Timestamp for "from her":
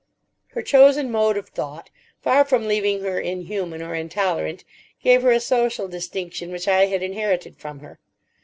7.59-7.99